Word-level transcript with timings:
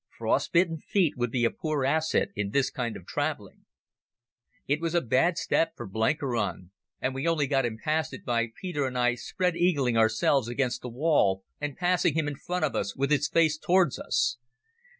Frost 0.17 0.51
bitten 0.51 0.79
feet 0.79 1.13
would 1.15 1.29
be 1.29 1.45
a 1.45 1.51
poor 1.51 1.85
asset 1.85 2.29
in 2.35 2.49
this 2.49 2.71
kind 2.71 2.97
of 2.97 3.05
travelling. 3.05 3.65
It 4.65 4.81
was 4.81 4.95
a 4.95 4.99
bad 5.01 5.37
step 5.37 5.73
for 5.75 5.85
Blenkiron, 5.87 6.71
and 6.99 7.13
we 7.13 7.27
only 7.27 7.45
got 7.45 7.67
him 7.67 7.77
past 7.77 8.11
it 8.11 8.25
by 8.25 8.47
Peter 8.59 8.87
and 8.87 8.97
I 8.97 9.13
spread 9.13 9.53
eagling 9.53 9.97
ourselves 9.99 10.47
against 10.47 10.81
the 10.81 10.89
wall 10.89 11.43
and 11.59 11.77
passing 11.77 12.15
him 12.15 12.27
in 12.27 12.35
front 12.35 12.65
of 12.65 12.75
us 12.75 12.95
with 12.95 13.11
his 13.11 13.27
face 13.29 13.59
towards 13.59 13.99
us. 13.99 14.37